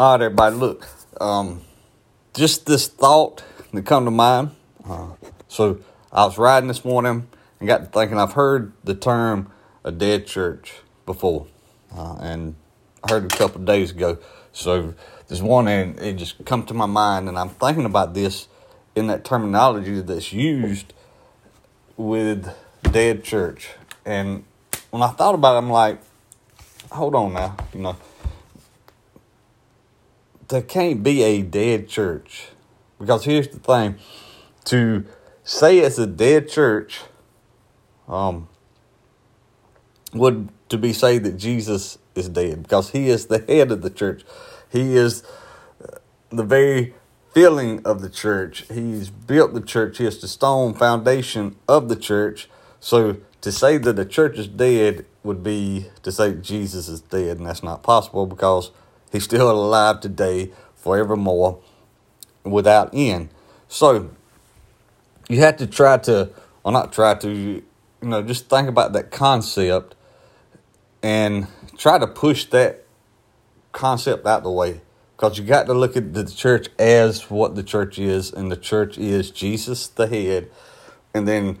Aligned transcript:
All 0.00 0.12
right, 0.12 0.24
everybody, 0.24 0.56
look. 0.56 0.88
Um, 1.20 1.60
just 2.32 2.64
this 2.64 2.88
thought 2.88 3.44
that 3.74 3.84
come 3.84 4.06
to 4.06 4.10
mind. 4.10 4.52
Uh, 4.82 5.10
so 5.46 5.80
I 6.10 6.24
was 6.24 6.38
riding 6.38 6.68
this 6.68 6.86
morning 6.86 7.28
and 7.58 7.68
got 7.68 7.80
to 7.80 7.84
thinking. 7.84 8.18
I've 8.18 8.32
heard 8.32 8.72
the 8.82 8.94
term 8.94 9.52
"a 9.84 9.92
dead 9.92 10.26
church" 10.26 10.76
before, 11.04 11.48
uh, 11.94 12.16
and 12.18 12.54
I 13.04 13.12
heard 13.12 13.26
it 13.26 13.34
a 13.34 13.36
couple 13.36 13.60
days 13.60 13.90
ago. 13.90 14.16
So 14.54 14.94
this 15.28 15.42
morning 15.42 15.98
it 15.98 16.14
just 16.14 16.46
come 16.46 16.64
to 16.64 16.72
my 16.72 16.86
mind, 16.86 17.28
and 17.28 17.38
I'm 17.38 17.50
thinking 17.50 17.84
about 17.84 18.14
this 18.14 18.48
in 18.96 19.08
that 19.08 19.22
terminology 19.22 20.00
that's 20.00 20.32
used 20.32 20.94
with 21.98 22.48
dead 22.90 23.22
church. 23.22 23.68
And 24.06 24.44
when 24.92 25.02
I 25.02 25.08
thought 25.08 25.34
about 25.34 25.56
it, 25.56 25.58
I'm 25.58 25.68
like, 25.68 26.00
hold 26.90 27.14
on 27.14 27.34
now, 27.34 27.54
you 27.74 27.80
know 27.80 27.96
there 30.50 30.62
can't 30.62 31.02
be 31.02 31.22
a 31.22 31.42
dead 31.42 31.88
church. 31.88 32.48
Because 32.98 33.24
here's 33.24 33.48
the 33.48 33.58
thing 33.58 33.96
to 34.66 35.06
say 35.42 35.78
it's 35.78 35.98
a 35.98 36.06
dead 36.06 36.48
church 36.48 37.00
um, 38.06 38.48
would 40.12 40.50
to 40.68 40.76
be 40.76 40.92
say 40.92 41.18
that 41.18 41.36
Jesus 41.36 41.98
is 42.14 42.28
dead 42.28 42.62
because 42.62 42.90
he 42.90 43.08
is 43.08 43.26
the 43.26 43.38
head 43.38 43.70
of 43.70 43.82
the 43.82 43.90
church. 43.90 44.22
He 44.70 44.96
is 44.96 45.22
uh, 45.82 45.98
the 46.28 46.44
very 46.44 46.94
filling 47.32 47.84
of 47.86 48.02
the 48.02 48.10
church. 48.10 48.66
He's 48.68 49.08
built 49.08 49.54
the 49.54 49.60
church. 49.60 49.98
He 49.98 50.06
is 50.06 50.20
the 50.20 50.28
stone 50.28 50.74
foundation 50.74 51.56
of 51.68 51.88
the 51.88 51.96
church. 51.96 52.48
So 52.80 53.16
to 53.40 53.52
say 53.52 53.78
that 53.78 53.94
the 53.94 54.04
church 54.04 54.36
is 54.36 54.48
dead 54.48 55.06
would 55.22 55.42
be 55.42 55.86
to 56.02 56.12
say 56.12 56.34
Jesus 56.34 56.88
is 56.88 57.00
dead, 57.00 57.38
and 57.38 57.46
that's 57.46 57.62
not 57.62 57.82
possible 57.82 58.26
because 58.26 58.70
He's 59.10 59.24
still 59.24 59.50
alive 59.50 60.00
today, 60.00 60.50
forevermore, 60.76 61.60
without 62.44 62.90
end. 62.92 63.30
So 63.68 64.10
you 65.28 65.40
have 65.40 65.56
to 65.58 65.66
try 65.66 65.98
to, 65.98 66.30
or 66.64 66.72
not 66.72 66.92
try 66.92 67.14
to, 67.14 67.30
you 67.30 67.62
know, 68.02 68.22
just 68.22 68.48
think 68.48 68.68
about 68.68 68.92
that 68.92 69.10
concept 69.10 69.94
and 71.02 71.46
try 71.76 71.98
to 71.98 72.06
push 72.06 72.44
that 72.46 72.84
concept 73.72 74.26
out 74.26 74.42
the 74.42 74.50
way. 74.50 74.80
Because 75.16 75.38
you 75.38 75.44
got 75.44 75.66
to 75.66 75.74
look 75.74 75.96
at 75.96 76.14
the 76.14 76.24
church 76.24 76.68
as 76.78 77.30
what 77.30 77.54
the 77.54 77.62
church 77.62 77.98
is, 77.98 78.32
and 78.32 78.50
the 78.50 78.56
church 78.56 78.96
is 78.96 79.30
Jesus 79.30 79.86
the 79.86 80.06
head, 80.06 80.50
and 81.12 81.28
then 81.28 81.58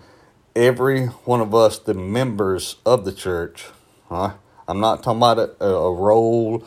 every 0.56 1.06
one 1.06 1.40
of 1.42 1.54
us, 1.54 1.78
the 1.78 1.92
members 1.92 2.76
of 2.86 3.04
the 3.04 3.12
church. 3.12 3.66
Huh? 4.08 4.34
I'm 4.66 4.80
not 4.80 5.02
talking 5.02 5.18
about 5.18 5.38
a, 5.60 5.64
a 5.64 5.92
role 5.92 6.64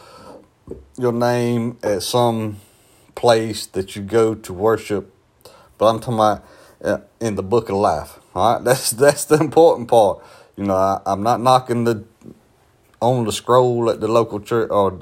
your 0.97 1.11
name 1.11 1.77
at 1.83 2.03
some 2.03 2.57
place 3.15 3.65
that 3.67 3.95
you 3.95 4.01
go 4.01 4.35
to 4.35 4.53
worship, 4.53 5.13
but 5.77 5.87
I'm 5.87 5.99
talking 5.99 6.15
about 6.15 6.45
uh, 6.83 6.97
in 7.19 7.35
the 7.35 7.43
book 7.43 7.69
of 7.69 7.75
life. 7.75 8.19
All 8.35 8.55
right, 8.55 8.63
that's 8.65 8.91
that's 8.91 9.25
the 9.25 9.37
important 9.37 9.87
part. 9.87 10.23
You 10.55 10.65
know, 10.65 10.75
I, 10.75 11.01
I'm 11.05 11.23
not 11.23 11.41
knocking 11.41 11.83
the 11.83 12.03
on 12.99 13.25
the 13.25 13.31
scroll 13.31 13.89
at 13.89 13.99
the 13.99 14.07
local 14.07 14.39
church 14.39 14.69
or 14.71 15.01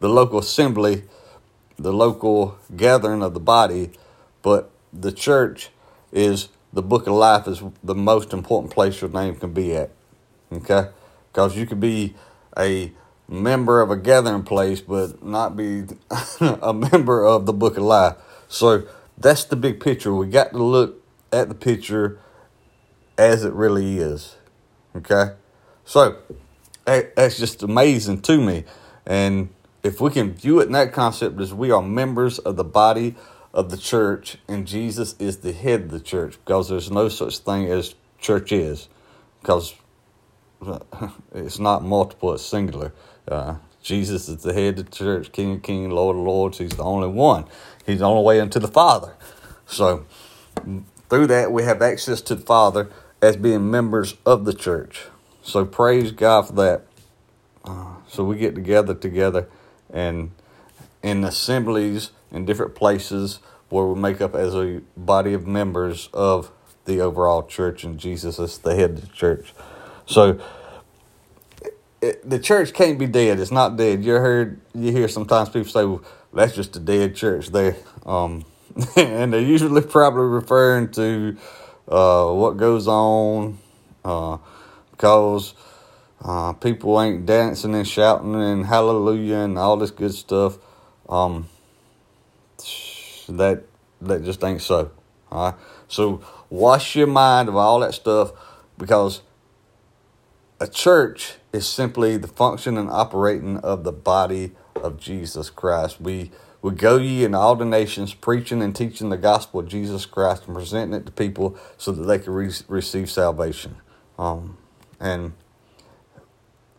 the 0.00 0.08
local 0.08 0.38
assembly, 0.38 1.04
the 1.78 1.92
local 1.92 2.56
gathering 2.74 3.22
of 3.22 3.34
the 3.34 3.40
body, 3.40 3.90
but 4.42 4.70
the 4.92 5.12
church 5.12 5.70
is 6.12 6.48
the 6.72 6.82
book 6.82 7.06
of 7.06 7.12
life 7.12 7.46
is 7.46 7.62
the 7.84 7.94
most 7.94 8.32
important 8.32 8.72
place 8.72 9.00
your 9.00 9.10
name 9.10 9.36
can 9.36 9.52
be 9.52 9.74
at. 9.76 9.90
Okay, 10.50 10.88
because 11.30 11.56
you 11.56 11.66
could 11.66 11.80
be 11.80 12.14
a 12.58 12.92
member 13.28 13.80
of 13.80 13.90
a 13.90 13.96
gathering 13.96 14.42
place, 14.42 14.80
but 14.80 15.24
not 15.24 15.56
be 15.56 15.84
a 16.40 16.72
member 16.72 17.24
of 17.24 17.46
the 17.46 17.52
book 17.52 17.76
of 17.76 17.84
life. 17.84 18.16
So 18.48 18.84
that's 19.18 19.44
the 19.44 19.56
big 19.56 19.80
picture. 19.80 20.14
We 20.14 20.26
got 20.26 20.52
to 20.52 20.62
look 20.62 21.02
at 21.32 21.48
the 21.48 21.54
picture 21.54 22.18
as 23.16 23.44
it 23.44 23.52
really 23.52 23.98
is. 23.98 24.36
Okay? 24.94 25.32
So 25.84 26.18
that's 26.84 27.38
just 27.38 27.62
amazing 27.62 28.20
to 28.22 28.40
me. 28.40 28.64
And 29.06 29.48
if 29.82 30.00
we 30.00 30.10
can 30.10 30.32
view 30.34 30.60
it 30.60 30.66
in 30.66 30.72
that 30.72 30.92
concept 30.92 31.40
as 31.40 31.52
we 31.52 31.70
are 31.70 31.82
members 31.82 32.38
of 32.38 32.56
the 32.56 32.64
body 32.64 33.16
of 33.52 33.70
the 33.70 33.76
church 33.76 34.38
and 34.48 34.66
Jesus 34.66 35.14
is 35.18 35.38
the 35.38 35.52
head 35.52 35.82
of 35.82 35.90
the 35.90 36.00
church 36.00 36.38
because 36.44 36.68
there's 36.68 36.90
no 36.90 37.08
such 37.08 37.38
thing 37.38 37.66
as 37.70 37.94
church 38.18 38.52
is 38.52 38.88
because 39.40 39.74
it's 41.34 41.58
not 41.58 41.84
multiple, 41.84 42.32
it's 42.32 42.44
singular. 42.44 42.92
Uh, 43.28 43.56
Jesus 43.82 44.28
is 44.28 44.42
the 44.42 44.52
head 44.52 44.78
of 44.78 44.86
the 44.86 44.92
church, 44.92 45.32
King 45.32 45.56
of 45.56 45.62
Kings, 45.62 45.92
Lord 45.92 46.16
of 46.16 46.22
Lords. 46.22 46.58
He's 46.58 46.70
the 46.70 46.84
only 46.84 47.08
one. 47.08 47.46
He's 47.84 47.98
the 47.98 48.04
only 48.04 48.22
way 48.24 48.38
into 48.38 48.58
the 48.58 48.68
Father. 48.68 49.14
So 49.66 50.06
through 51.08 51.26
that, 51.28 51.52
we 51.52 51.64
have 51.64 51.82
access 51.82 52.20
to 52.22 52.34
the 52.34 52.42
Father 52.42 52.90
as 53.20 53.36
being 53.36 53.70
members 53.70 54.16
of 54.24 54.44
the 54.44 54.54
church. 54.54 55.06
So 55.42 55.64
praise 55.64 56.12
God 56.12 56.48
for 56.48 56.52
that. 56.54 56.82
Uh, 57.64 57.94
so 58.08 58.24
we 58.24 58.36
get 58.36 58.54
together 58.54 58.94
together 58.94 59.48
and 59.92 60.30
in 61.02 61.24
assemblies 61.24 62.10
in 62.30 62.44
different 62.44 62.74
places 62.74 63.40
where 63.68 63.86
we 63.86 63.98
make 63.98 64.20
up 64.20 64.34
as 64.34 64.54
a 64.54 64.80
body 64.96 65.32
of 65.32 65.46
members 65.46 66.08
of 66.12 66.50
the 66.84 67.00
overall 67.00 67.42
church 67.44 67.84
and 67.84 67.98
Jesus 67.98 68.38
is 68.38 68.58
the 68.58 68.74
head 68.74 68.90
of 68.90 69.00
the 69.02 69.06
church. 69.08 69.54
So 70.06 70.40
it, 72.02 72.28
the 72.28 72.38
church 72.38 72.74
can't 72.74 72.98
be 72.98 73.06
dead. 73.06 73.38
It's 73.38 73.52
not 73.52 73.76
dead. 73.76 74.04
You 74.04 74.14
heard 74.14 74.60
you 74.74 74.90
hear 74.90 75.08
sometimes 75.08 75.48
people 75.48 75.70
say, 75.70 75.84
"Well, 75.84 76.02
that's 76.34 76.54
just 76.54 76.76
a 76.76 76.80
dead 76.80 77.14
church." 77.14 77.48
There, 77.48 77.76
um, 78.04 78.44
and 78.96 79.32
they're 79.32 79.40
usually 79.40 79.82
probably 79.82 80.24
referring 80.24 80.90
to 80.92 81.36
uh, 81.88 82.26
what 82.32 82.56
goes 82.56 82.88
on 82.88 83.58
uh, 84.04 84.38
because 84.90 85.54
uh, 86.24 86.52
people 86.54 87.00
ain't 87.00 87.24
dancing 87.24 87.74
and 87.74 87.86
shouting 87.86 88.34
and 88.34 88.66
hallelujah 88.66 89.36
and 89.38 89.56
all 89.56 89.76
this 89.76 89.92
good 89.92 90.12
stuff. 90.12 90.58
Um, 91.08 91.48
that 93.28 93.64
that 94.00 94.24
just 94.24 94.42
ain't 94.42 94.60
so. 94.60 94.90
All 95.30 95.52
right. 95.52 95.60
So 95.86 96.20
wash 96.50 96.96
your 96.96 97.06
mind 97.06 97.48
of 97.48 97.56
all 97.56 97.80
that 97.80 97.94
stuff 97.94 98.32
because 98.76 99.22
a 100.62 100.68
church 100.68 101.34
is 101.52 101.68
simply 101.68 102.16
the 102.16 102.28
function 102.28 102.78
and 102.78 102.88
operating 102.88 103.56
of 103.58 103.82
the 103.82 103.90
body 103.90 104.52
of 104.76 105.00
Jesus 105.00 105.50
Christ. 105.50 106.00
We 106.00 106.30
we 106.62 106.70
go 106.70 106.98
ye 106.98 107.24
in 107.24 107.34
all 107.34 107.56
the 107.56 107.64
nations, 107.64 108.14
preaching 108.14 108.62
and 108.62 108.74
teaching 108.74 109.08
the 109.08 109.16
gospel 109.16 109.58
of 109.58 109.66
Jesus 109.66 110.06
Christ 110.06 110.46
and 110.46 110.54
presenting 110.54 110.94
it 110.94 111.06
to 111.06 111.10
people 111.10 111.58
so 111.76 111.90
that 111.90 112.04
they 112.04 112.20
can 112.20 112.32
re- 112.32 112.52
receive 112.68 113.10
salvation. 113.10 113.74
Um, 114.16 114.56
and 115.00 115.32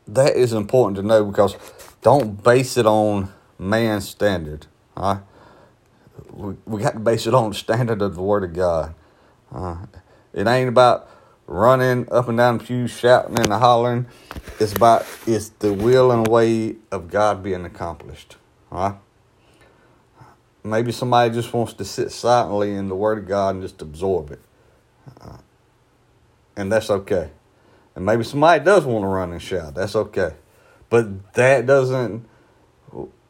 that 0.07 0.37
is 0.37 0.53
important 0.53 0.95
to 0.95 1.03
know 1.03 1.25
because 1.25 1.57
don't 2.01 2.41
base 2.41 2.77
it 2.77 2.85
on 2.85 3.33
man's 3.59 4.07
standard. 4.07 4.67
We, 6.31 6.55
we 6.65 6.81
got 6.81 6.93
to 6.93 6.99
base 6.99 7.27
it 7.27 7.33
on 7.33 7.49
the 7.49 7.55
standard 7.55 8.01
of 8.01 8.15
the 8.15 8.21
Word 8.21 8.45
of 8.45 8.53
God. 8.53 8.95
Uh, 9.53 9.85
it 10.33 10.47
ain't 10.47 10.69
about 10.69 11.09
running 11.47 12.11
up 12.11 12.27
and 12.27 12.37
down 12.37 12.57
the 12.57 12.63
pew, 12.63 12.87
shouting 12.87 13.39
and 13.39 13.51
hollering. 13.51 14.07
It's 14.59 14.73
about 14.73 15.05
it's 15.27 15.49
the 15.49 15.73
will 15.73 16.11
and 16.11 16.27
way 16.27 16.77
of 16.91 17.09
God 17.09 17.43
being 17.43 17.65
accomplished. 17.65 18.37
Right? 18.71 18.95
Maybe 20.63 20.91
somebody 20.91 21.33
just 21.33 21.53
wants 21.53 21.73
to 21.73 21.85
sit 21.85 22.11
silently 22.11 22.73
in 22.73 22.89
the 22.89 22.95
Word 22.95 23.19
of 23.19 23.27
God 23.27 23.55
and 23.55 23.63
just 23.63 23.81
absorb 23.81 24.31
it, 24.31 24.39
and 26.55 26.71
that's 26.71 26.89
okay. 26.89 27.31
And 27.95 28.05
maybe 28.05 28.23
somebody 28.23 28.63
does 28.63 28.85
want 28.85 29.03
to 29.03 29.07
run 29.07 29.31
and 29.31 29.41
shout. 29.41 29.75
That's 29.75 29.95
okay, 29.95 30.33
but 30.89 31.33
that 31.33 31.65
doesn't. 31.65 32.27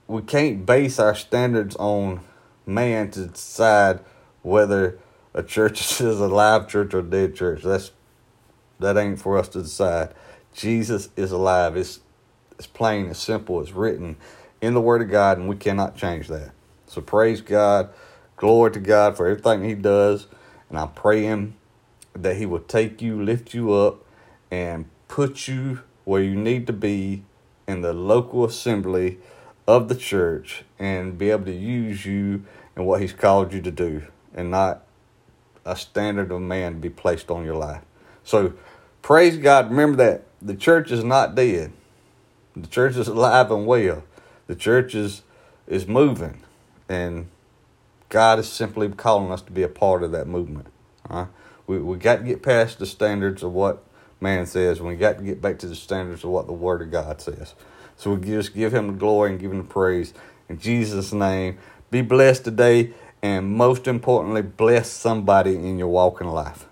We 0.07 0.21
can't 0.21 0.65
base 0.65 0.99
our 0.99 1.15
standards 1.15 1.75
on 1.77 2.21
man 2.65 3.11
to 3.11 3.27
decide 3.27 4.01
whether 4.41 4.99
a 5.33 5.43
church 5.43 5.81
is 6.01 6.19
a 6.19 6.27
live 6.27 6.67
church 6.67 6.93
or 6.93 7.01
dead 7.01 7.35
church. 7.35 7.63
That's 7.63 7.91
that 8.79 8.97
ain't 8.97 9.19
for 9.19 9.37
us 9.37 9.47
to 9.49 9.61
decide. 9.61 10.13
Jesus 10.53 11.09
is 11.15 11.31
alive. 11.31 11.75
It's 11.75 11.99
it's 12.57 12.67
plain, 12.67 13.07
as 13.09 13.17
simple, 13.17 13.59
as 13.59 13.73
written 13.73 14.15
in 14.61 14.73
the 14.73 14.81
Word 14.81 15.01
of 15.01 15.09
God, 15.09 15.37
and 15.37 15.49
we 15.49 15.55
cannot 15.55 15.97
change 15.97 16.27
that. 16.27 16.51
So 16.87 17.01
praise 17.01 17.41
God, 17.41 17.89
glory 18.37 18.71
to 18.71 18.79
God 18.79 19.17
for 19.17 19.27
everything 19.27 19.63
He 19.63 19.73
does, 19.73 20.27
and 20.69 20.77
I'm 20.77 20.91
praying 20.91 21.55
that 22.13 22.37
He 22.37 22.45
will 22.45 22.59
take 22.59 23.01
you, 23.01 23.21
lift 23.21 23.53
you 23.53 23.73
up, 23.73 24.05
and 24.51 24.85
put 25.07 25.47
you 25.47 25.79
where 26.05 26.21
you 26.21 26.35
need 26.35 26.67
to 26.67 26.73
be 26.73 27.23
in 27.67 27.81
the 27.81 27.93
local 27.93 28.45
assembly 28.45 29.17
of 29.67 29.89
the 29.89 29.95
church, 29.95 30.63
and 30.77 31.17
be 31.17 31.31
able 31.31 31.45
to 31.45 31.51
use 31.51 32.05
you 32.05 32.45
in 32.75 32.85
what 32.85 33.01
He's 33.01 33.13
called 33.13 33.51
you 33.51 33.61
to 33.61 33.71
do, 33.71 34.03
and 34.33 34.51
not 34.51 34.83
a 35.65 35.75
standard 35.75 36.31
of 36.31 36.41
man 36.41 36.79
be 36.79 36.89
placed 36.89 37.31
on 37.31 37.43
your 37.43 37.55
life. 37.55 37.81
So 38.23 38.53
praise 39.01 39.37
God. 39.37 39.69
Remember 39.69 39.97
that 39.97 40.23
the 40.41 40.55
church 40.55 40.91
is 40.91 41.03
not 41.03 41.35
dead. 41.35 41.71
The 42.55 42.67
church 42.67 42.95
is 42.95 43.07
alive 43.07 43.51
and 43.51 43.65
well. 43.65 44.03
The 44.47 44.55
church 44.55 44.95
is 44.95 45.23
is 45.67 45.87
moving, 45.87 46.43
and 46.89 47.27
God 48.09 48.39
is 48.39 48.49
simply 48.49 48.89
calling 48.89 49.31
us 49.31 49.41
to 49.43 49.51
be 49.51 49.63
a 49.63 49.69
part 49.69 50.03
of 50.03 50.11
that 50.11 50.27
movement. 50.27 50.67
Uh, 51.09 51.27
we 51.65 51.79
we 51.79 51.97
got 51.97 52.17
to 52.17 52.23
get 52.23 52.43
past 52.43 52.79
the 52.79 52.85
standards 52.85 53.43
of 53.43 53.53
what 53.53 53.83
man 54.23 54.45
says, 54.47 54.81
we 54.81 54.95
got 54.95 55.17
to 55.17 55.23
get 55.23 55.41
back 55.41 55.59
to 55.59 55.67
the 55.67 55.75
standards 55.75 56.23
of 56.23 56.31
what 56.31 56.47
the 56.47 56.53
Word 56.53 56.81
of 56.81 56.89
God 56.89 57.21
says. 57.21 57.53
So 57.97 58.13
we 58.13 58.25
just 58.25 58.55
give 58.55 58.73
Him 58.73 58.87
the 58.87 58.93
glory 58.93 59.31
and 59.31 59.39
give 59.39 59.51
Him 59.51 59.59
the 59.59 59.63
praise 59.65 60.13
in 60.49 60.57
Jesus' 60.57 61.13
name. 61.13 61.59
Be 61.91 62.01
blessed 62.01 62.45
today, 62.45 62.93
and 63.21 63.51
most 63.51 63.85
importantly, 63.87 64.41
bless 64.41 64.89
somebody 64.89 65.55
in 65.55 65.77
your 65.77 65.89
walking 65.89 66.27
life. 66.27 66.67